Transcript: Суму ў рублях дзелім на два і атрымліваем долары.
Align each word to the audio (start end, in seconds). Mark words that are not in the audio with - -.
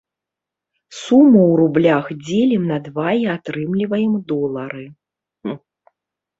Суму 0.99 1.41
ў 1.41 1.53
рублях 1.61 2.09
дзелім 2.25 2.63
на 2.73 2.77
два 2.89 3.07
і 3.21 3.29
атрымліваем 3.37 4.19
долары. 4.35 4.85